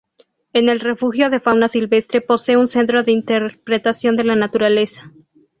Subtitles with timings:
[0.51, 5.11] El refugio de Fauna Silvestre posee un Centro de Interpretación de la Naturaleza.